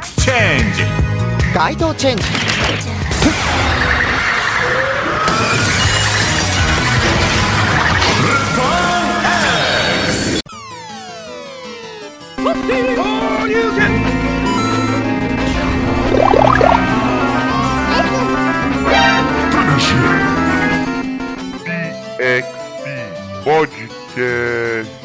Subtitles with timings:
[0.00, 0.82] クチェンジ
[1.54, 2.22] 街頭チェンジ。
[2.22, 2.28] ル
[8.56, 9.08] ポン
[22.20, 22.48] X
[23.44, 23.70] 放流
[24.14, 24.97] 拳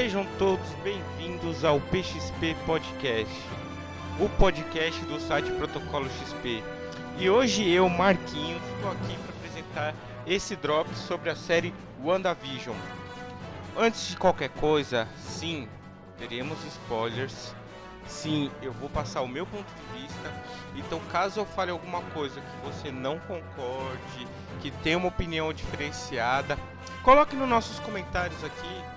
[0.00, 3.36] Sejam todos bem-vindos ao PXP Podcast,
[4.18, 6.64] o podcast do site Protocolo XP.
[7.18, 9.94] E hoje eu, Marquinhos, estou aqui para apresentar
[10.26, 12.74] esse drop sobre a série WandaVision.
[13.76, 15.68] Antes de qualquer coisa, sim,
[16.16, 17.54] teremos spoilers.
[18.06, 20.32] Sim, eu vou passar o meu ponto de vista.
[20.76, 24.26] Então, caso eu fale alguma coisa que você não concorde,
[24.62, 26.58] que tenha uma opinião diferenciada,
[27.02, 28.89] coloque nos nossos comentários aqui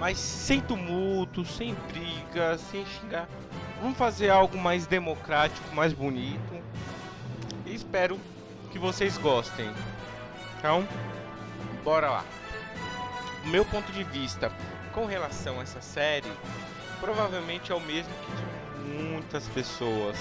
[0.00, 3.28] mas sem tumulto, sem briga, sem xingar.
[3.82, 6.62] Vamos fazer algo mais democrático, mais bonito.
[7.66, 8.18] E espero
[8.72, 9.70] que vocês gostem.
[10.58, 10.88] Então,
[11.84, 12.24] bora lá.
[13.44, 14.50] O meu ponto de vista
[14.94, 16.32] com relação a essa série
[16.98, 20.16] provavelmente é o mesmo que de muitas pessoas.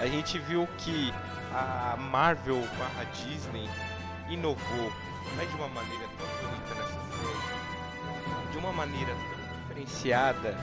[0.00, 1.14] A gente viu que
[1.52, 3.68] a Marvel barra Disney
[4.28, 4.92] inovou,
[5.36, 6.79] mas de uma maneira tão bonita
[8.50, 10.56] de uma maneira tão diferenciada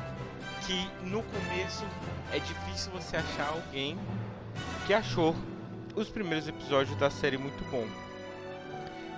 [0.66, 1.86] que no começo
[2.34, 3.98] é difícil você achar alguém
[4.86, 5.36] que achou
[5.96, 7.88] os primeiros episódios da série muito bom.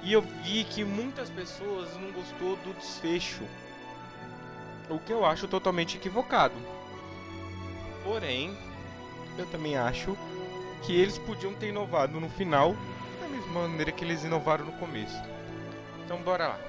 [0.01, 3.43] E eu vi que muitas pessoas não gostou do desfecho,
[4.89, 6.55] o que eu acho totalmente equivocado.
[8.03, 8.57] Porém,
[9.37, 10.17] eu também acho
[10.83, 12.75] que eles podiam ter inovado no final
[13.21, 15.21] da mesma maneira que eles inovaram no começo.
[16.05, 16.68] Então bora lá.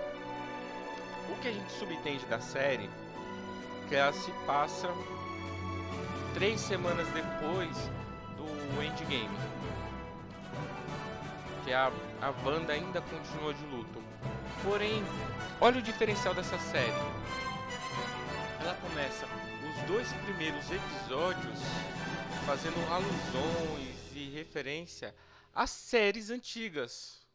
[1.30, 2.89] O que a gente subentende da série
[3.89, 4.89] que ela se passa
[6.33, 7.77] três semanas depois
[8.36, 9.36] do Endgame.
[11.64, 11.92] Que a,
[12.23, 14.01] a Wanda ainda continua de luto.
[14.63, 15.02] Porém,
[15.61, 16.92] olha o diferencial dessa série.
[18.61, 21.58] Ela começa os dois primeiros episódios
[22.47, 25.14] fazendo alusões e referência
[25.52, 27.27] às séries antigas.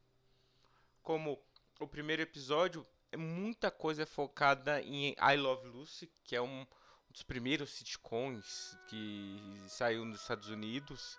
[1.04, 1.38] Como
[1.82, 6.66] o primeiro episódio muita coisa é focada em I Love Lucy, que é um
[7.10, 11.18] dos primeiros sitcoms que saiu nos Estados Unidos.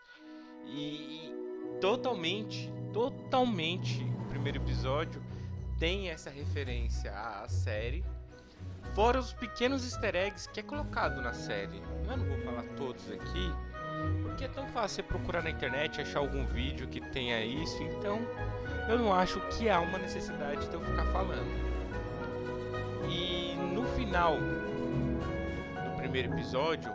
[0.67, 1.33] E
[1.81, 5.23] totalmente, totalmente, o primeiro episódio
[5.79, 8.05] tem essa referência à série.
[8.95, 11.83] Fora os pequenos easter eggs que é colocado na série.
[12.09, 13.53] Eu não vou falar todos aqui,
[14.23, 18.21] porque é tão fácil você procurar na internet achar algum vídeo que tenha isso, então
[18.89, 21.67] eu não acho que há uma necessidade de eu ficar falando.
[23.09, 26.93] E no final do primeiro episódio,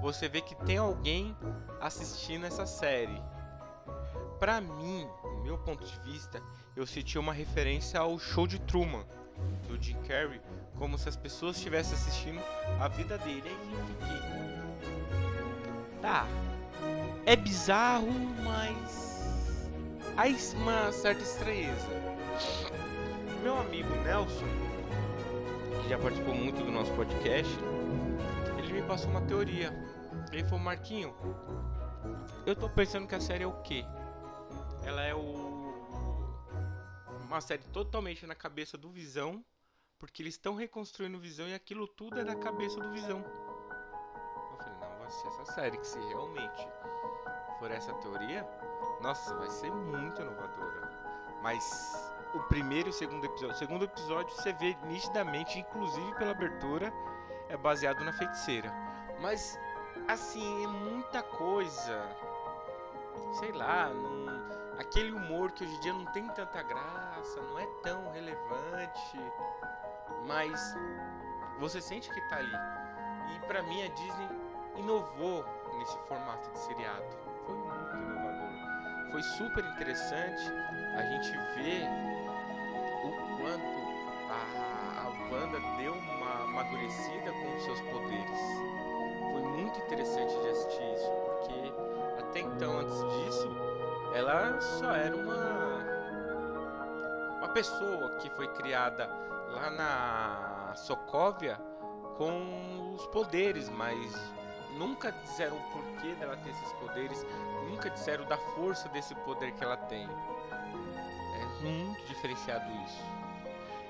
[0.00, 1.36] você vê que tem alguém
[1.80, 3.22] assistindo essa série.
[4.38, 6.42] Pra mim, do meu ponto de vista,
[6.74, 9.04] eu senti uma referência ao show de Truman
[9.66, 10.40] do Jim Carrey,
[10.76, 12.40] como se as pessoas estivessem assistindo
[12.80, 13.44] a vida dele.
[13.46, 14.16] Aí eu fiquei.
[16.02, 16.26] Tá.
[17.24, 18.12] É bizarro,
[18.44, 19.68] mas.
[20.16, 20.24] Há
[20.56, 21.88] uma certa estranheza.
[23.42, 24.65] Meu amigo Nelson
[25.82, 27.52] que já participou muito do nosso podcast,
[28.58, 29.72] ele me passou uma teoria.
[30.32, 31.14] Ele falou, Marquinho,
[32.44, 33.84] eu tô pensando que a série é o quê?
[34.84, 35.46] Ela é o
[37.26, 39.44] uma série totalmente na cabeça do Visão,
[39.98, 43.18] porque eles estão reconstruindo o Visão e aquilo tudo é da cabeça do Visão.
[43.18, 46.68] Eu falei, não, vai ser essa série que se realmente
[47.58, 48.46] for essa teoria,
[49.02, 50.88] nossa, vai ser muito inovadora.
[51.42, 53.54] Mas o primeiro e o segundo episódio.
[53.54, 56.92] O segundo episódio você vê nitidamente, inclusive pela abertura,
[57.48, 58.72] é baseado na feiticeira.
[59.20, 59.58] Mas,
[60.08, 62.02] assim, é muita coisa.
[63.38, 64.78] Sei lá, não...
[64.78, 69.20] aquele humor que hoje em dia não tem tanta graça, não é tão relevante.
[70.26, 70.74] Mas
[71.58, 72.56] você sente que tá ali.
[73.34, 74.28] E pra mim a Disney
[74.76, 75.44] inovou
[75.78, 77.04] nesse formato de seriado.
[77.44, 79.12] Foi muito inovador.
[79.12, 80.42] Foi super interessante
[80.96, 82.15] a gente ver
[85.76, 88.40] deu uma amadurecida com os seus poderes.
[89.32, 93.48] Foi muito interessante de assistir isso, porque até então, antes disso,
[94.14, 95.96] ela só era uma
[97.38, 99.06] uma pessoa que foi criada
[99.50, 101.56] lá na Sokovia
[102.16, 103.96] com os poderes, mas
[104.76, 107.26] nunca disseram o porquê dela ter esses poderes,
[107.68, 110.08] nunca disseram da força desse poder que ela tem.
[110.50, 113.02] É muito diferenciado isso.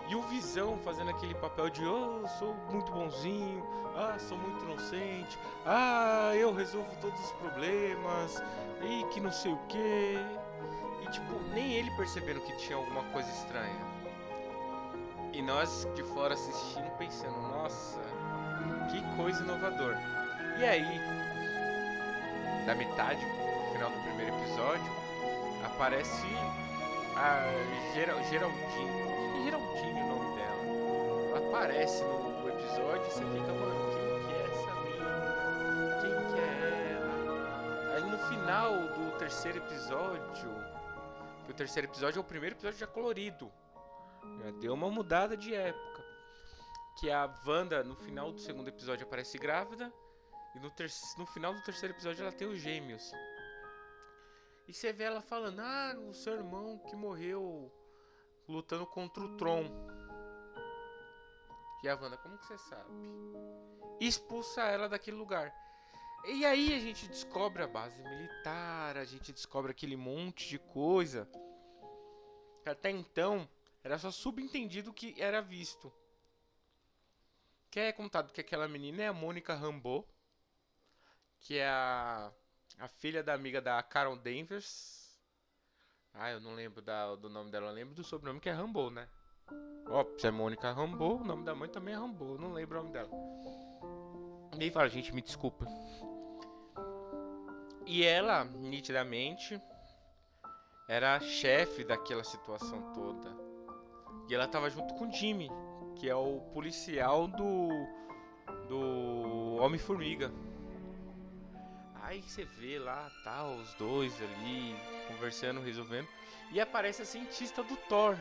[0.08, 3.67] E o Visão fazendo aquele papel de oh, sou muito bonzinho,
[3.97, 8.41] ah, sou muito inocente, ah, eu resolvo todos os problemas,
[8.82, 10.17] e que não sei o que.
[11.03, 13.97] E tipo, nem ele percebendo que tinha alguma coisa estranha.
[15.32, 18.00] E nós de fora assistindo pensando, nossa,
[18.91, 19.94] que coisa inovador.
[20.59, 21.00] E aí,
[22.64, 24.93] da metade pro final do primeiro episódio,
[25.64, 26.26] aparece
[27.17, 27.43] a
[27.94, 28.19] Geral,
[29.44, 29.44] Geraldine.
[29.44, 30.62] Geraldine o nome dela.
[31.29, 36.00] Ela aparece no episódio e você fica, mano, quem que é essa mina?
[36.00, 37.94] Quem que é ela?
[37.94, 40.50] Aí no final do terceiro episódio,
[41.44, 43.53] que o terceiro episódio é o primeiro episódio já colorido.
[44.43, 46.05] Já deu uma mudada de época.
[46.99, 49.93] Que a Wanda, no final do segundo episódio, aparece grávida.
[50.55, 50.73] E no,
[51.19, 53.12] no final do terceiro episódio ela tem os gêmeos.
[54.67, 57.71] E você vê ela falando, ah, o seu irmão que morreu
[58.48, 59.64] lutando contra o Tron.
[61.82, 62.90] E a Wanda, como que você sabe?
[64.00, 65.54] Expulsa ela daquele lugar.
[66.25, 71.28] E aí a gente descobre a base militar, a gente descobre aquele monte de coisa.
[72.64, 73.48] Até então
[73.84, 75.92] era só subentendido que era visto.
[77.70, 80.08] Que é contado que aquela menina é a Mônica Rambeau,
[81.38, 82.32] que é a,
[82.78, 85.06] a filha da amiga da Carol Danvers.
[86.18, 88.90] Ah, eu não lembro da, do nome dela, eu lembro do sobrenome que é Rambeau,
[88.90, 89.06] né?
[89.88, 92.78] Ó, se é Mônica Rambeau, o nome da mãe também é Rambeau, eu não lembro
[92.78, 93.10] o nome dela.
[94.58, 95.66] Aí fala, gente, me desculpa.
[97.84, 99.60] E ela, nitidamente,
[100.88, 103.30] era a chefe daquela situação toda.
[104.28, 105.50] E ela tava junto com o Jimmy,
[105.96, 107.68] que é o policial do.
[108.68, 110.32] do Homem-Formiga.
[112.06, 114.76] Aí você vê lá, tá, os dois ali,
[115.08, 116.08] conversando, resolvendo.
[116.53, 118.17] E aparece a cientista do Thor.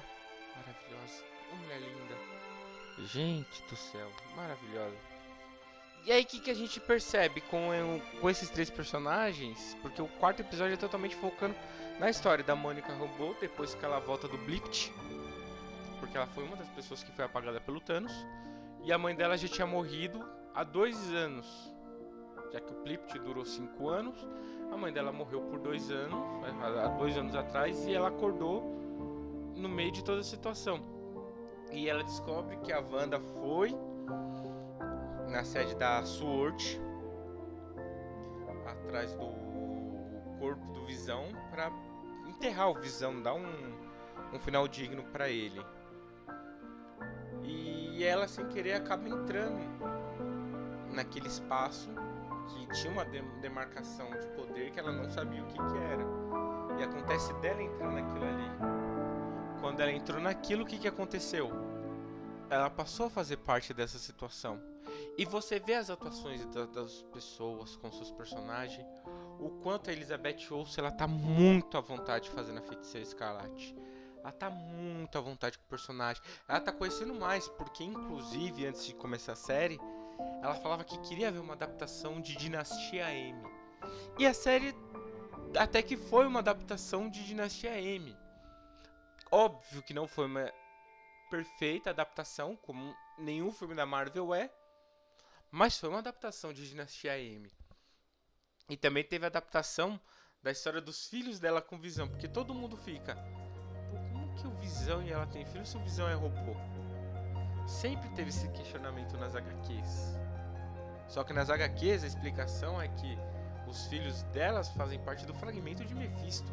[0.55, 1.23] Maravilhosa.
[1.51, 2.15] Uma mulher linda.
[3.07, 4.97] Gente do céu, maravilhosa.
[6.05, 9.75] E aí, o que, que a gente percebe com, com esses três personagens?
[9.81, 11.55] Porque o quarto episódio é totalmente focando
[11.99, 14.91] na história da Mônica Rambeau, depois que ela volta do Blicht
[16.05, 18.13] porque ela foi uma das pessoas que foi apagada pelo Thanos.
[18.83, 20.23] E a mãe dela já tinha morrido
[20.53, 21.74] há dois anos.
[22.51, 24.15] Já que o Plipt durou cinco anos,
[24.71, 26.19] a mãe dela morreu por dois anos,
[26.61, 28.63] há dois anos atrás, e ela acordou
[29.55, 30.79] no meio de toda a situação.
[31.71, 33.75] E ela descobre que a Wanda foi
[35.29, 36.79] na sede da SWORD,
[38.65, 39.27] atrás do
[40.39, 41.71] corpo do Visão, para
[42.27, 43.45] enterrar o Visão, dar um,
[44.33, 45.61] um final digno para ele.
[47.43, 49.59] E ela, sem querer, acaba entrando
[50.93, 51.89] naquele espaço
[52.47, 56.03] que tinha uma demarcação de poder que ela não sabia o que, que era.
[56.79, 58.49] E acontece dela entrar naquilo ali.
[59.59, 61.49] Quando ela entrou naquilo, o que, que aconteceu?
[62.49, 64.61] Ela passou a fazer parte dessa situação.
[65.17, 68.85] E você vê as atuações das pessoas com seus personagens,
[69.39, 73.75] o quanto a Elizabeth Olsen ela tá muito à vontade fazendo a feiticeira escarlate.
[74.21, 76.21] Ela tá muito à vontade com o personagem.
[76.47, 79.79] Ela tá conhecendo mais, porque inclusive antes de começar a série,
[80.41, 83.41] ela falava que queria ver uma adaptação de Dinastia M.
[84.17, 84.75] E a série
[85.57, 88.15] até que foi uma adaptação de Dinastia M.
[89.31, 90.51] Óbvio que não foi uma
[91.29, 94.51] perfeita adaptação, como nenhum filme da Marvel é,
[95.51, 97.51] mas foi uma adaptação de Dinastia M.
[98.69, 99.99] E também teve a adaptação
[100.41, 103.15] da história dos filhos dela com visão, porque todo mundo fica
[104.35, 106.55] que o Visão e ela tem filho se o Visão é robô?
[107.65, 110.17] Sempre teve esse questionamento nas HQs.
[111.07, 113.17] Só que nas HQs a explicação é que
[113.67, 116.51] os filhos delas fazem parte do fragmento de Mephisto.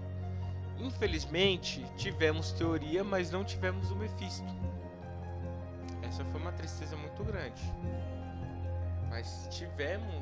[0.79, 4.47] Infelizmente, tivemos teoria, mas não tivemos o Mephisto.
[6.03, 7.63] Essa foi uma tristeza muito grande.
[9.09, 10.15] Mas tivemos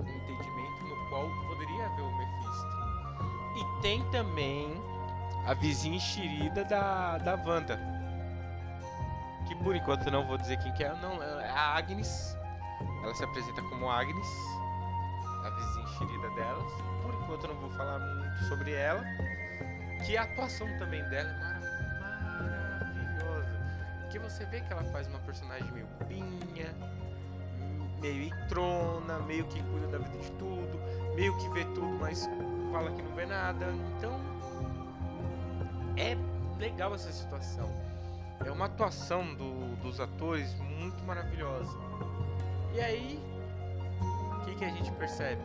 [0.00, 2.80] um entendimento no qual poderia haver o Mephisto.
[3.56, 4.70] E tem também
[5.46, 7.99] a vizinha enxerida da, da Wanda.
[9.46, 12.36] Que por enquanto não vou dizer quem que é, não, é a Agnes.
[13.02, 14.26] Ela se apresenta como Agnes,
[15.44, 16.72] a vizinha enxerida delas.
[17.02, 19.02] Por enquanto não vou falar muito sobre ela.
[20.04, 21.40] Que a atuação também dela é
[22.00, 23.60] maravilhosa.
[24.00, 26.74] Porque você vê que ela faz uma personagem meio pinha,
[28.00, 30.80] meio entrona, meio que cuida da vida de tudo,
[31.14, 32.28] meio que vê tudo, mas
[32.72, 33.66] fala que não vê nada.
[33.96, 34.18] Então
[35.96, 36.16] é
[36.58, 37.68] legal essa situação.
[38.44, 41.76] É uma atuação do, dos atores muito maravilhosa.
[42.72, 43.20] E aí,
[44.00, 45.42] o que, que, a gente percebe?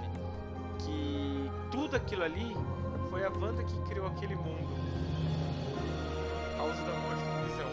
[0.80, 2.56] Que tudo aquilo ali
[3.10, 4.76] foi a Wanda que criou aquele mundo.
[6.52, 7.72] Por causa da morte do Visão.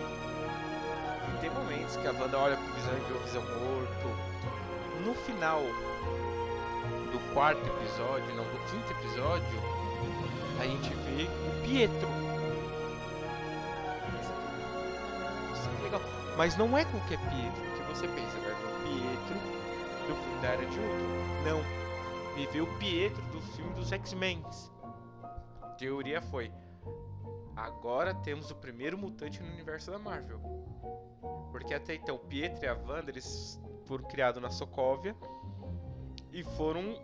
[1.28, 4.32] E tem momentos que a Wanda olha pro Visão e vê o Visão morto.
[5.06, 5.60] No final
[7.12, 9.60] do quarto episódio, não, do quinto episódio,
[10.58, 12.31] a gente vê o Pietro.
[16.36, 19.38] Mas não é qualquer Pietro que você pensa, vai ver o Pietro
[20.08, 21.22] do filme da Era de Ultron.
[21.44, 21.82] Não.
[22.50, 24.42] Vê o Pietro do filme dos X-Men.
[25.76, 26.52] Teoria foi.
[27.54, 30.40] Agora temos o primeiro mutante no universo da Marvel.
[31.50, 35.14] Porque até então, o Pietro e a Wanda, eles foram criados na Sokovia
[36.32, 36.98] e foram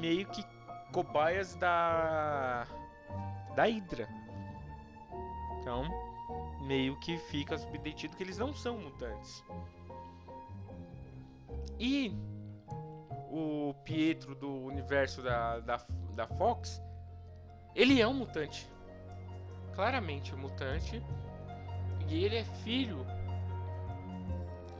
[0.00, 0.44] meio que
[0.92, 2.66] cobaias da
[3.54, 4.08] da Hydra.
[5.60, 5.84] Então,
[6.68, 9.42] meio que fica subentendido que eles não são mutantes.
[11.80, 12.14] E
[13.30, 16.82] o Pietro do universo da, da, da Fox,
[17.74, 18.70] ele é um mutante.
[19.74, 21.02] Claramente um mutante.
[22.06, 23.06] E ele é filho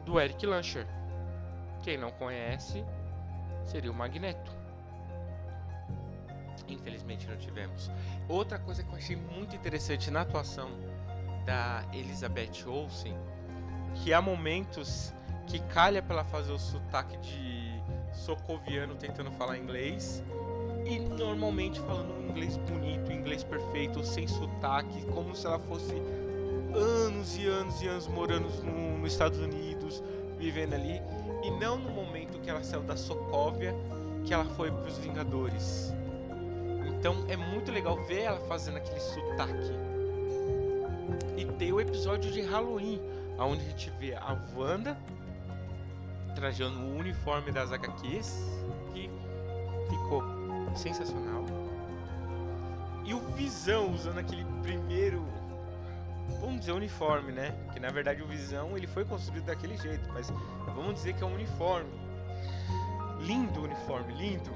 [0.05, 0.87] do Eric Lancher.
[1.83, 2.85] Quem não conhece
[3.65, 4.53] seria o Magneto.
[6.67, 7.91] Infelizmente não tivemos.
[8.29, 10.69] Outra coisa que eu achei muito interessante na atuação
[11.49, 13.17] da Elizabeth Olsen,
[13.95, 15.15] que há momentos
[15.47, 20.23] que calha pra ela fazer o sotaque de socoviano tentando falar inglês
[20.85, 25.95] e normalmente falando um inglês bonito, um inglês perfeito, sem sotaque, como se ela fosse
[26.75, 30.03] anos e anos e anos morando no, nos Estados Unidos,
[30.37, 31.01] vivendo ali,
[31.43, 33.75] e não no momento que ela saiu da Sokovia,
[34.23, 35.95] que ela foi para os Vingadores.
[36.87, 39.88] Então é muito legal ver ela fazendo aquele sotaque.
[41.37, 43.01] E tem o episódio de Halloween,
[43.39, 44.97] onde a gente vê a Wanda
[46.35, 48.45] trajando o uniforme das HQs,
[48.93, 49.11] que
[49.91, 50.23] ficou
[50.77, 51.45] sensacional.
[53.05, 55.25] E o Visão usando aquele primeiro,
[56.41, 57.55] vamos dizer uniforme, né?
[57.73, 60.31] Que na verdade o Visão ele foi construído daquele jeito, mas
[60.67, 61.91] vamos dizer que é um uniforme.
[63.21, 64.51] Lindo uniforme, lindo.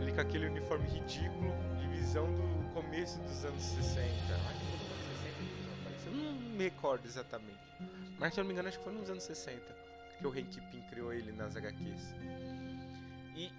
[0.00, 4.04] Ele com aquele uniforme ridículo de Visão do começo dos anos 60.
[4.04, 4.79] Acho que
[6.60, 7.58] me recordo exatamente.
[8.18, 9.80] Mas se eu não me engano, acho que foi nos anos 60
[10.18, 12.14] que o Hank Pym criou ele nas HQs.
[13.34, 13.50] E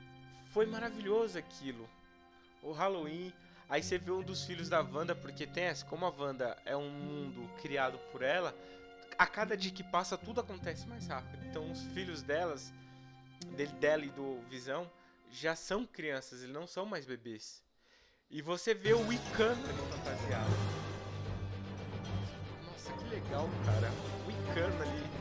[0.54, 1.90] foi maravilhoso aquilo.
[2.62, 3.34] O Halloween,
[3.68, 6.78] aí você vê um dos filhos da Wanda, porque tem essa, como a Wanda é
[6.78, 8.56] um mundo criado por ela,
[9.18, 11.44] a cada dia que passa tudo acontece mais rápido.
[11.48, 12.72] Então os filhos delas,
[13.58, 14.88] dele, dela e do Visão,
[15.32, 17.64] já são crianças, eles não são mais bebês.
[18.30, 19.56] E você vê o Wiccan
[19.90, 20.81] fantasiado.
[23.12, 23.92] Legal, cara.
[24.24, 25.12] O Wiccan ali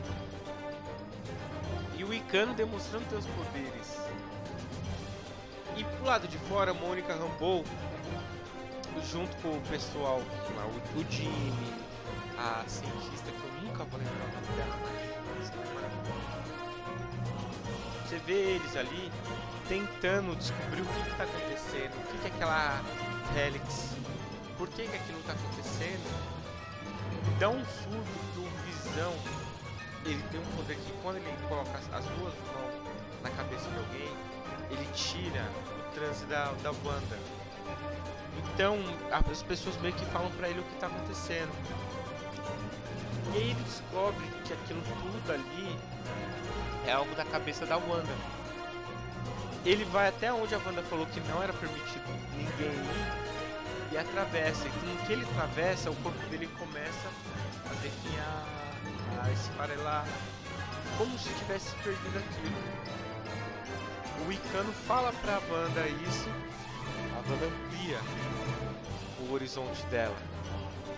[2.01, 3.95] e o Icano demonstrando seus poderes.
[5.77, 7.63] E pro lado de fora, Mônica Rambeau,
[9.11, 10.19] junto com o pessoal,
[10.55, 11.53] lá, o, o Jimmy,
[12.39, 15.21] a cientista que eu nunca vou lembrar o nome dela, mas é.
[18.07, 19.11] Você vê eles ali
[19.69, 22.81] tentando descobrir o que está acontecendo, o que, que é aquela
[23.37, 23.95] Helix,
[24.57, 26.40] por que, que aquilo está acontecendo.
[27.39, 29.13] Dá um surto do visão
[30.05, 32.73] ele tem um poder que quando ele coloca as duas mãos
[33.21, 34.09] na cabeça de alguém,
[34.71, 35.47] ele tira
[35.79, 37.19] o transe da, da Wanda.
[38.37, 38.77] Então
[39.11, 41.51] as pessoas meio que falam para ele o que tá acontecendo.
[43.33, 45.79] E aí ele descobre que aquilo tudo ali
[46.87, 48.15] é algo da cabeça da Wanda.
[49.63, 53.40] Ele vai até onde a Wanda falou que não era permitido ninguém ir
[53.91, 54.67] e atravessa.
[54.67, 57.09] E com que ele atravessa, o corpo dele começa
[57.69, 58.45] a definhar
[59.23, 60.05] a esfarelar,
[60.97, 62.55] como se tivesse perdido aquilo.
[64.25, 66.29] O Icano fala pra Wanda isso,
[67.13, 67.99] a Wanda amplia
[69.19, 70.15] o horizonte dela.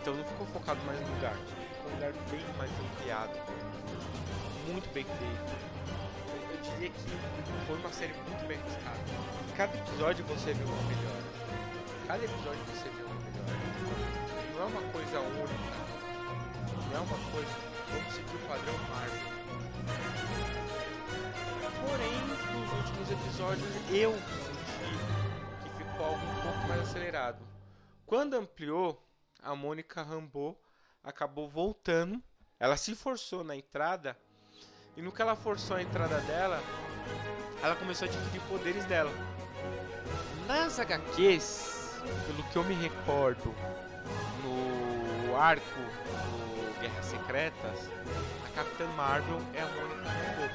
[0.01, 3.33] Então não ficou focado mais no lugar, ficou um lugar bem mais ampliado,
[4.67, 5.73] muito bem feito.
[6.51, 8.99] Eu diria que foi uma série muito bem arriscada.
[9.55, 11.42] Cada episódio você vê uma melhor.
[12.13, 14.53] Cada episódio você vê uma melhor.
[14.53, 15.73] Não é uma coisa única.
[16.91, 17.49] Não é uma coisa
[17.89, 19.19] vamos seguir o padrão Marvel.
[21.81, 27.43] Porém, nos últimos episódios eu senti que ficou algo um pouco mais acelerado.
[28.05, 29.03] Quando ampliou,
[29.41, 30.55] a Mônica Rambeau
[31.03, 32.21] acabou voltando.
[32.59, 34.15] Ela se forçou na entrada
[34.95, 36.61] e no que ela forçou a entrada dela,
[37.63, 39.09] ela começou a adquirir poderes dela.
[40.45, 41.72] Nas HQs,
[42.25, 43.53] pelo que eu me recordo,
[44.43, 45.63] no arco
[46.79, 47.89] Guerras Secretas,
[48.45, 50.49] a Capitã Marvel é a Mônica Rambeau.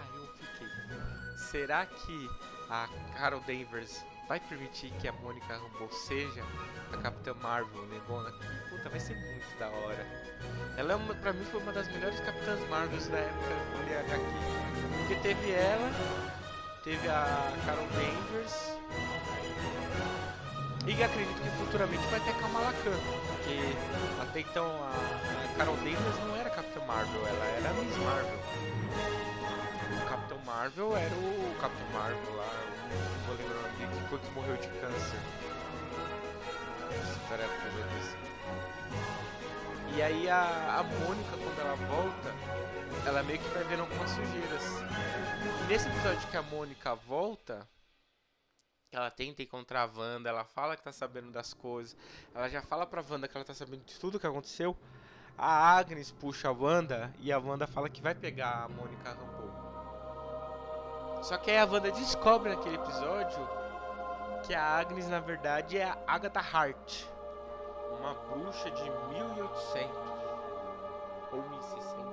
[0.00, 2.30] Aí eu será que
[2.70, 6.42] a Carol Danvers vai permitir que a Mônica Rambeau seja
[6.92, 8.30] a Capitã Marvel, negona?
[8.68, 10.06] Puta, vai ser muito da hora.
[10.76, 14.98] Ela, é uma, pra mim, foi uma das melhores Capitãs Marvels da época do.
[14.98, 15.90] Porque teve ela,
[16.84, 18.77] teve a Carol Danvers,
[20.98, 23.76] e acredito que futuramente vai ter Kamala Khan, porque
[24.20, 28.38] até então a, Carol Danvers não era Capitã Marvel, ela era Miss Marvel.
[29.92, 32.52] O Capitão Marvel era o Capitão Marvel lá,
[32.90, 35.20] não vou lembrar o nome dele, que morreu de câncer.
[36.90, 37.68] Essa época
[39.94, 42.34] E aí a, a Mônica, quando ela volta,
[43.06, 44.82] ela meio que vai vendo algumas sujeiras.
[45.62, 47.68] E nesse episódio que a Mônica volta,
[48.92, 51.96] ela tenta encontrar a Wanda, ela fala que tá sabendo das coisas,
[52.34, 54.74] ela já fala pra Wanda que ela tá sabendo de tudo que aconteceu.
[55.36, 59.52] A Agnes puxa a Wanda e a Wanda fala que vai pegar a Mônica Rambeau.
[61.22, 63.46] Só que aí a Wanda descobre naquele episódio
[64.44, 67.04] que a Agnes na verdade é a Agatha Hart,
[67.98, 69.96] uma bruxa de 1800
[71.32, 72.07] ou 1600.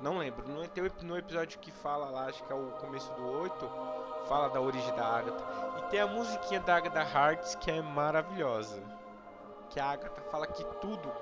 [0.00, 0.62] Não lembro, no,
[1.02, 3.70] no episódio que fala lá, acho que é o começo do 8,
[4.28, 5.44] fala da origem da Agatha.
[5.78, 8.80] E tem a musiquinha da Agatha Hearts que é maravilhosa.
[9.70, 11.12] Que a Agatha fala que tudo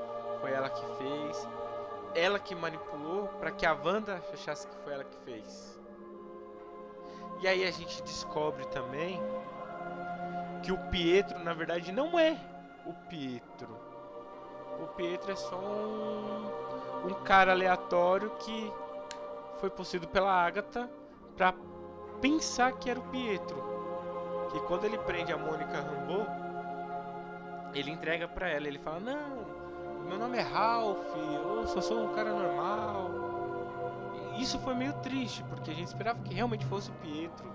[0.41, 1.49] foi ela que fez.
[2.15, 5.81] Ela que manipulou para que a Wanda achasse que foi ela que fez.
[7.41, 9.21] E aí a gente descobre também
[10.63, 12.39] que o Pietro na verdade não é
[12.85, 13.86] o Pietro.
[14.81, 18.73] O Pietro é só um, um cara aleatório que
[19.61, 20.91] foi possuído pela Agatha
[21.37, 21.55] para
[22.21, 23.57] pensar que era o Pietro.
[24.51, 26.27] Que quando ele prende a Mônica Rambeau,
[27.75, 28.67] ele entrega para ela.
[28.67, 29.47] Ele fala: Não,
[30.09, 33.11] meu nome é Ralph, eu só sou um cara normal.
[34.39, 37.47] Isso foi meio triste, porque a gente esperava que realmente fosse o Pietro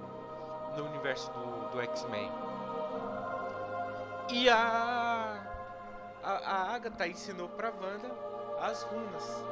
[0.75, 2.31] no universo do, do X-Men.
[4.29, 5.10] E a,
[6.23, 8.11] a, a Agatha ensinou pra Wanda
[8.59, 9.43] as runas.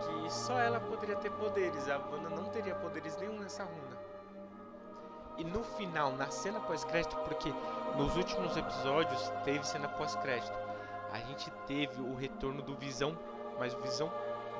[0.00, 3.98] Que só ela poderia ter poderes, a Wanda não teria poderes nenhum nessa runa.
[5.36, 7.52] E no final, na cena pós-crédito, porque
[7.96, 10.52] nos últimos episódios teve cena pós-crédito,
[11.12, 13.16] a gente teve o retorno do Visão,
[13.58, 14.12] mas o Visão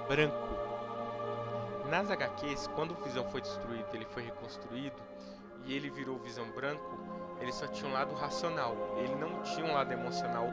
[0.08, 0.36] branco.
[1.88, 5.02] Nas HQs, quando o Visão foi destruído, ele foi reconstruído
[5.64, 6.98] e ele virou Visão branco,
[7.40, 10.46] ele só tinha um lado racional, ele não tinha um lado emocional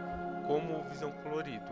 [0.48, 1.72] como Visão colorido.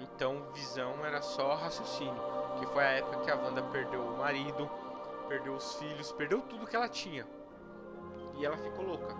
[0.00, 2.20] Então, Visão era só raciocínio,
[2.58, 4.68] que foi a época que a Wanda perdeu o marido,
[5.28, 7.24] perdeu os filhos, perdeu tudo que ela tinha.
[8.36, 9.14] E ela ficou louca.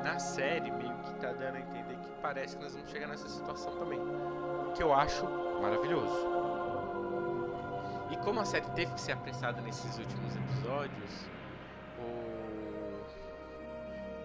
[0.00, 3.06] E na série meio que tá dando a entender que parece que nós vamos chegar
[3.06, 4.00] nessa situação também.
[4.00, 5.26] O que eu acho
[5.60, 6.26] maravilhoso.
[8.10, 11.30] E como a série teve que ser apressada nesses últimos episódios.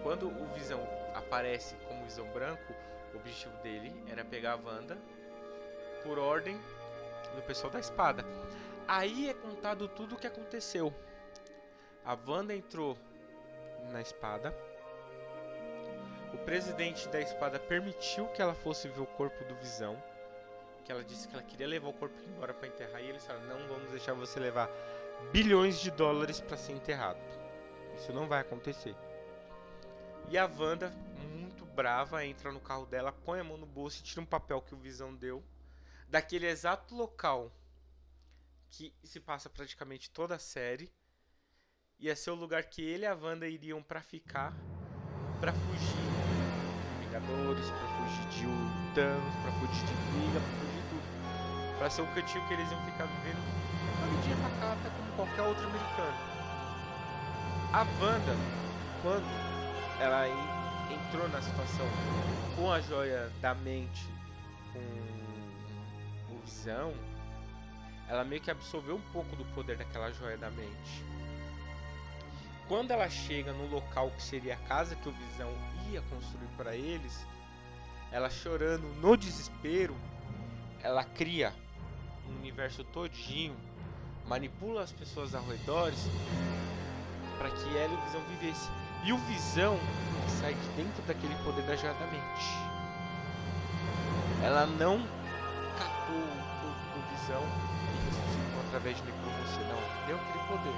[0.08, 0.80] Quando o Visão
[1.14, 2.72] aparece como Visão Branco,
[3.12, 4.96] o objetivo dele era pegar a Wanda
[6.02, 6.58] por ordem
[7.36, 8.24] do pessoal da espada.
[8.86, 10.94] Aí é contado tudo o que aconteceu.
[12.06, 12.96] A Wanda entrou
[13.90, 14.54] na espada.
[16.32, 20.02] O presidente da espada permitiu que ela fosse ver o corpo do Visão.
[20.86, 23.02] Que ela disse que ela queria levar o corpo embora para enterrar.
[23.02, 24.70] E eles falaram: Não vamos deixar você levar
[25.32, 27.20] bilhões de dólares para ser enterrado.
[27.94, 28.96] Isso não vai acontecer.
[30.30, 30.90] E a Wanda,
[31.32, 34.60] muito brava, entra no carro dela, põe a mão no bolso e tira um papel
[34.60, 35.42] que o Visão deu
[36.06, 37.50] daquele exato local
[38.70, 40.92] que se passa praticamente toda a série.
[41.98, 44.52] Ia ser o lugar que ele e a Wanda iriam para ficar,
[45.40, 50.88] para fugir de Vingadores, para fugir de Thanos, para fugir de briga, para fugir de
[50.90, 51.78] tudo.
[51.78, 53.38] Para ser o cantinho que eles iam ficar vivendo
[53.96, 56.18] uma vidinha pacata como qualquer outro americano.
[57.72, 58.36] A Wanda,
[59.02, 59.57] quando
[60.00, 60.26] ela
[60.90, 61.86] entrou na situação
[62.56, 64.06] com a joia da mente,
[66.28, 66.92] com visão,
[68.08, 71.04] ela meio que absorveu um pouco do poder daquela joia da mente.
[72.66, 75.50] Quando ela chega no local que seria a casa que o Visão
[75.90, 77.26] ia construir para eles,
[78.12, 79.96] ela chorando no desespero,
[80.82, 81.54] ela cria
[82.28, 83.56] um universo todinho,
[84.26, 85.92] manipula as pessoas ao redor
[87.38, 88.77] para que ela e o Visão vivessem.
[89.04, 89.78] E o Visão
[90.40, 92.68] sai de dentro daquele poder da joia da mente.
[94.42, 95.00] Ela não
[95.78, 96.48] catou
[97.28, 99.62] visão e ressuscitou através de necromancia.
[99.64, 100.74] Não, deu aquele poder.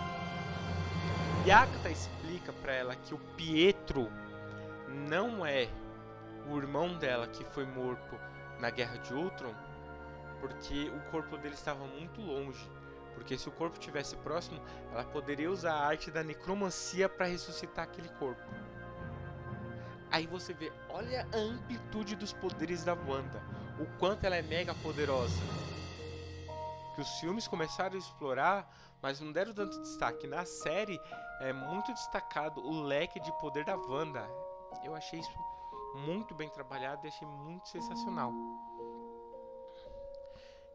[1.47, 4.11] E Agatha explica para ela que o Pietro
[5.09, 5.69] não é
[6.51, 8.19] o irmão dela que foi morto
[8.59, 9.55] na Guerra de Ultron,
[10.41, 12.69] porque o corpo dele estava muito longe,
[13.21, 14.59] Porque se o corpo estivesse próximo,
[14.91, 18.43] ela poderia usar a arte da necromancia para ressuscitar aquele corpo.
[20.11, 23.43] Aí você vê, olha a amplitude dos poderes da Wanda,
[23.79, 25.39] o quanto ela é mega poderosa.
[26.95, 30.27] Que os filmes começaram a explorar, mas não deram tanto destaque.
[30.27, 30.99] Na série
[31.41, 34.27] é muito destacado o leque de poder da Wanda.
[34.83, 35.39] Eu achei isso
[35.95, 38.33] muito bem trabalhado e achei muito sensacional.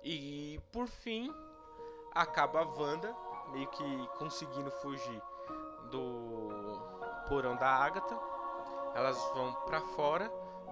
[0.03, 1.33] E por fim,
[2.15, 3.13] acaba a Wanda
[3.51, 5.21] meio que conseguindo fugir
[5.91, 6.49] do
[7.27, 8.17] porão da Agatha.
[8.95, 10.31] Elas vão para fora.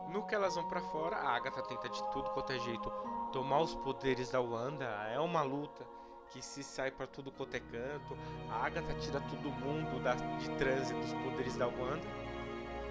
[0.09, 2.89] No que elas vão para fora, a Agatha tenta de tudo quanto é jeito
[3.31, 4.85] tomar os poderes da Wanda.
[5.13, 5.85] É uma luta
[6.29, 8.17] que se sai para tudo quanto é canto.
[8.49, 12.07] A Agatha tira todo mundo da, de trânsito dos poderes da Wanda.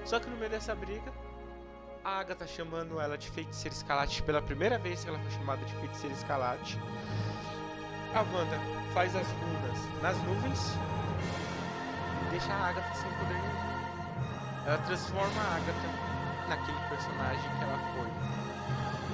[0.05, 1.12] Só que no meio dessa briga,
[2.05, 5.75] a Agatha chamando ela de feiticeira escalate pela primeira vez que ela foi chamada de
[5.77, 6.79] feiticeira escalate.
[8.14, 8.59] A Wanda
[8.92, 10.77] faz as runas nas nuvens
[12.20, 14.66] e deixa a Agatha sem poder nenhum.
[14.66, 15.88] Ela transforma a Agatha
[16.46, 18.07] naquele personagem que ela foi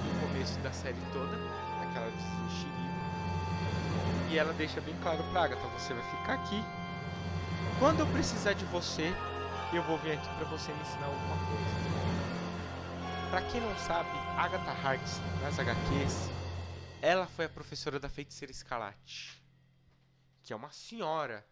[0.03, 1.39] no começo da série toda,
[1.81, 2.11] aquela
[2.51, 2.89] xerife.
[4.31, 6.65] E ela deixa bem claro pra Agatha, você vai ficar aqui.
[7.79, 9.15] Quando eu precisar de você,
[9.73, 11.89] eu vou vir aqui para você me ensinar alguma coisa.
[13.31, 16.31] Para quem não sabe, Agatha Harkness nas HQs,
[17.01, 19.41] ela foi a professora da feiticeira Escarlate,
[20.43, 21.47] que é uma senhora.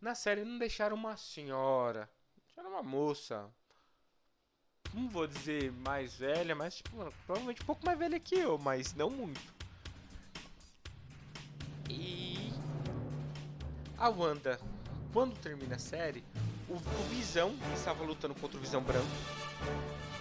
[0.00, 2.10] Na série não deixaram uma senhora,
[2.46, 3.50] deixaram uma moça.
[4.94, 8.94] Não vou dizer mais velha, mas tipo, provavelmente um pouco mais velha que eu, mas
[8.94, 9.54] não muito.
[11.88, 12.52] E
[13.98, 14.60] a Wanda,
[15.12, 16.24] quando termina a série,
[16.68, 19.06] o, o Visão estava lutando contra o Visão Branco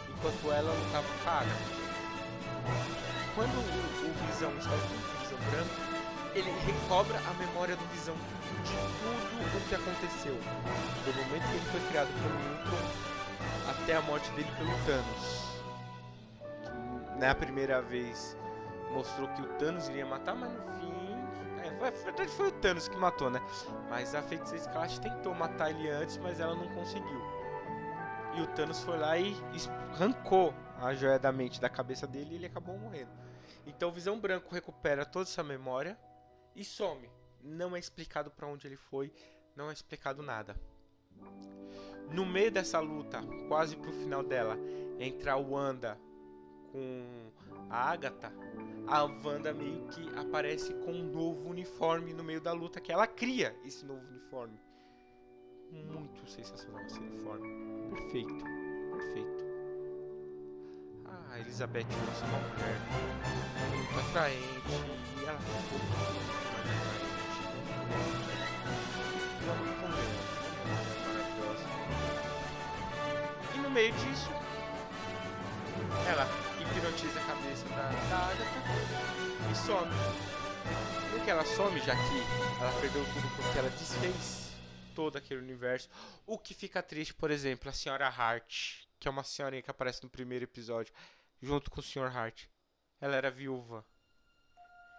[0.10, 3.01] enquanto ela lutava com a Agatha.
[3.36, 5.92] Quando o, o Visão está o Visão Branco,
[6.36, 10.36] ele recobra a memória do Visão de tudo o que aconteceu.
[11.06, 13.12] Do momento que ele foi criado pelo Ultron
[13.70, 15.52] até a morte dele pelo Thanos.
[17.18, 18.38] Na primeira vez
[18.92, 20.92] mostrou que o Thanos iria matar, mas no fim.
[21.64, 23.42] É, verdade foi o Thanos que matou, né?
[23.90, 27.41] Mas a Feiticeira Escarlate tentou matar ele antes, mas ela não conseguiu.
[28.36, 29.36] E o Thanos foi lá e
[29.92, 33.12] arrancou a joia da mente da cabeça dele e ele acabou morrendo.
[33.66, 35.98] Então o Visão Branco recupera toda essa memória
[36.56, 37.10] e some.
[37.44, 39.14] Não é explicado para onde ele foi,
[39.56, 40.56] não é explicado nada.
[42.12, 44.58] No meio dessa luta, quase pro final dela,
[45.00, 45.98] entre a Wanda
[46.72, 47.32] com
[47.70, 48.32] a Agatha,
[48.88, 53.08] a Wanda meio que aparece com um novo uniforme no meio da luta que ela
[53.08, 54.60] cria esse novo uniforme.
[55.72, 57.48] Muito sensacional esse uniforme.
[57.90, 58.44] Perfeito.
[58.92, 59.46] Perfeito.
[61.06, 62.78] Ah, Elizabeth é uma mulher
[63.70, 64.42] muito atraente
[65.18, 65.98] e ela ficou muito
[71.08, 71.66] maravilhosa.
[73.56, 74.30] E no meio disso,
[76.10, 76.28] ela
[76.60, 78.62] hipnotiza a cabeça da, da Agatha
[79.50, 79.92] e some.
[81.12, 82.24] Por que ela some, já que
[82.60, 84.41] ela perdeu tudo porque ela desfez
[84.96, 85.90] todo aquele universo.
[86.26, 90.04] O que fica triste, por exemplo, a senhora Hart, que é uma senhorinha que aparece
[90.04, 90.94] no primeiro episódio,
[91.42, 92.16] junto com o Sr.
[92.16, 92.46] Hart.
[93.00, 93.86] Ela era viúva.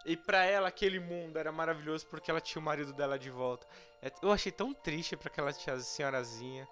[0.05, 3.65] E pra ela aquele mundo era maravilhoso porque ela tinha o marido dela de volta.
[4.01, 6.67] É, eu achei tão triste para aquela senhorazinha.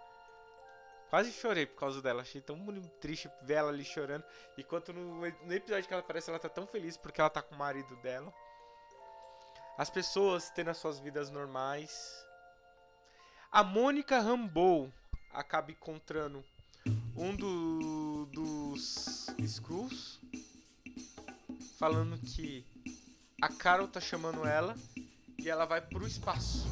[1.10, 2.22] Quase chorei por causa dela.
[2.22, 2.58] Achei tão
[3.00, 4.26] triste ver ela ali chorando.
[4.58, 7.56] Enquanto no, no episódio que ela aparece, ela tá tão feliz porque ela tá com
[7.56, 8.34] o marido dela.
[9.78, 12.26] As pessoas tendo as suas vidas normais.
[13.54, 14.90] A Mônica Rambeau
[15.34, 16.42] acaba encontrando
[17.18, 20.22] um do, dos Skrulls
[21.78, 22.66] falando que
[23.42, 24.74] a Carol tá chamando ela
[25.38, 26.66] e ela vai pro espaço.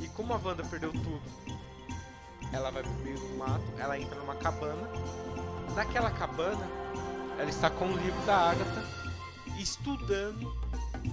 [0.00, 1.22] E como a Wanda perdeu tudo,
[2.50, 4.88] ela vai pro meio do mato, ela entra numa cabana.
[5.74, 6.66] Naquela cabana,
[7.38, 8.82] ela está com o livro da Agatha
[9.60, 10.50] estudando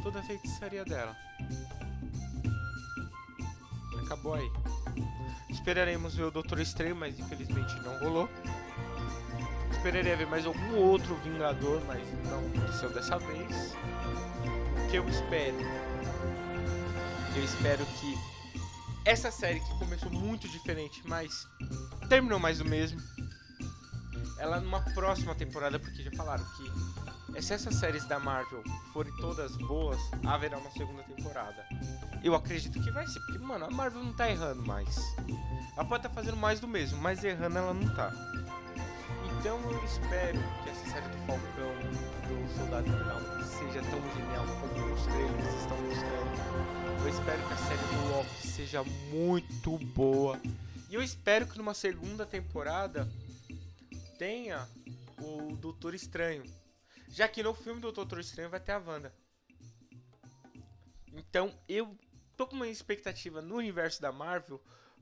[0.01, 1.32] toda a feitiçaria dela
[4.03, 4.51] acabou aí.
[5.49, 8.29] Esperaremos ver o Doutor Estranho, mas infelizmente não rolou.
[9.71, 13.75] Esperaria ver mais algum outro Vingador, mas não aconteceu dessa vez.
[14.85, 15.57] O que eu espero?
[17.35, 18.17] Eu espero que
[19.05, 21.47] essa série que começou muito diferente, mas
[22.07, 23.01] terminou mais do mesmo.
[24.37, 28.63] Ela numa próxima temporada, porque já falaram que se essas séries da Marvel
[28.93, 31.65] forem todas boas, haverá uma segunda temporada.
[32.23, 34.97] Eu acredito que vai ser, porque, mano, a Marvel não tá errando mais.
[35.75, 38.13] Ela pode tá fazendo mais do mesmo, mas errando ela não tá.
[39.37, 41.75] Então eu espero que essa série do Falcão,
[42.29, 47.01] do Soldado Invernal, seja tão genial como os trailers estão mostrando.
[47.01, 50.39] Eu espero que a série do Loki seja muito boa.
[50.89, 53.11] E eu espero que numa segunda temporada
[54.17, 54.65] tenha
[55.19, 56.43] o Doutor Estranho.
[57.09, 59.13] Já que no filme do Doutor Estranho vai ter a Wanda.
[61.11, 61.97] Então eu
[62.37, 64.61] tô com uma expectativa no universo da Marvel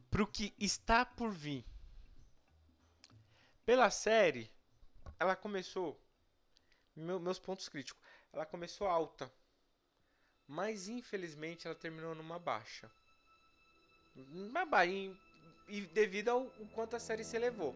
[0.10, 1.66] pro que está por vir.
[3.66, 4.52] Pela série,
[5.20, 6.00] ela começou.
[6.96, 8.02] meu- meus pontos críticos.
[8.34, 9.32] Ela começou alta.
[10.48, 12.92] Mas infelizmente ela terminou numa baixa.
[14.16, 14.92] Uma baixa.
[15.68, 17.74] E, devido ao o quanto a série se elevou.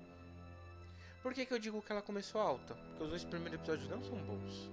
[1.24, 2.76] Por que, que eu digo que ela começou alta?
[2.76, 4.70] Porque os dois primeiros episódios não são bons.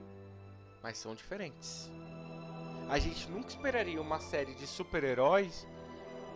[0.82, 1.88] Mas são diferentes.
[2.88, 5.66] A gente nunca esperaria uma série de super-heróis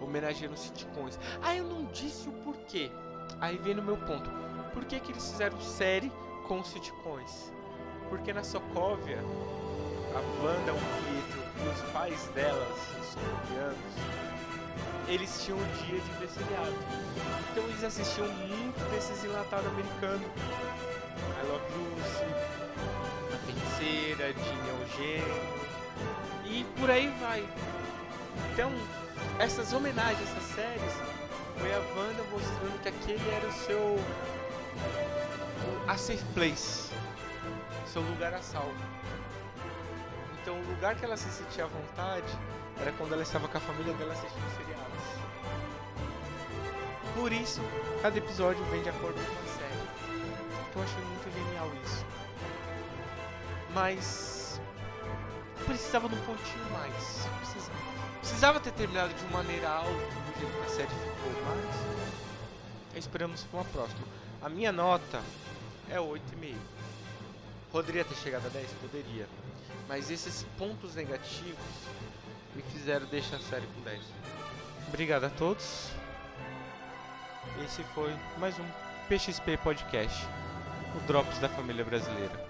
[0.00, 1.18] homenageando sitcoms.
[1.42, 2.90] Ah, eu não disse o porquê.
[3.40, 4.30] Aí vem no meu ponto.
[4.72, 6.10] Por que, que eles fizeram série
[6.46, 7.52] com sitcoms?
[8.08, 9.18] Porque na Sokovia,
[10.14, 13.76] a Wanda, o Pietro e os pais delas, os socovianos,
[15.08, 16.74] eles tinham o dia de ver seriado.
[17.50, 20.26] Então eles assistiam muito desses enlatados americanos.
[21.16, 22.24] I Love Lucy,
[23.34, 25.75] A Feiticeira, Ginny Eugênio
[26.56, 27.46] e por aí vai.
[28.52, 28.72] Então,
[29.38, 30.92] essas homenagens, essas séries,
[31.58, 33.98] foi a Wanda mostrando que aquele era o seu
[35.86, 36.90] a safe place,
[37.86, 38.74] seu lugar a salvo.
[40.40, 42.32] Então, o lugar que ela se sentia à vontade
[42.80, 44.86] era quando ela estava com a família dela assistindo seriados.
[47.14, 47.60] Por isso,
[48.00, 49.76] cada episódio vem de acordo com a série.
[50.70, 52.06] Então, eu achei muito genial isso.
[53.74, 54.25] Mas
[55.66, 57.28] precisava de um pontinho mais.
[57.38, 57.70] Precis-
[58.20, 61.32] Precisava ter terminado de maneira alta, do jeito que a série ficou,
[62.92, 64.02] mas esperamos para uma próxima.
[64.42, 65.20] A minha nota
[65.88, 66.56] é 8,5.
[67.70, 68.68] Poderia ter chegado a 10?
[68.80, 69.28] Poderia.
[69.88, 71.56] Mas esses pontos negativos
[72.54, 74.00] me fizeram deixar a série com 10.
[74.88, 75.90] Obrigado a todos.
[77.64, 78.64] Esse foi mais um
[79.08, 80.26] PXP Podcast,
[80.96, 82.44] o Drops da Família Brasileira.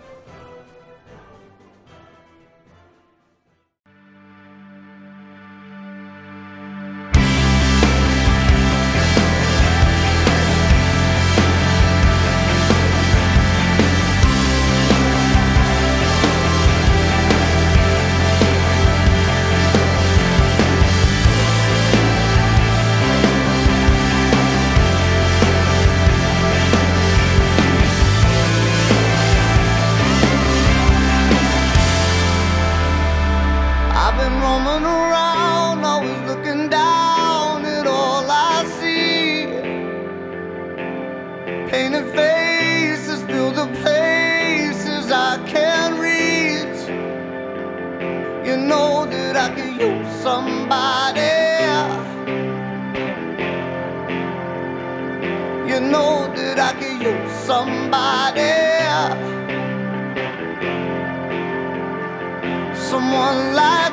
[62.75, 63.86] Someone like